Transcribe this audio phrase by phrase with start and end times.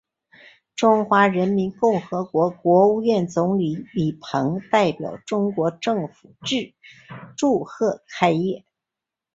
[0.75, 6.73] 中华人民共和国国务院总理李鹏代表中国政府致词
[7.37, 8.65] 祝贺开业。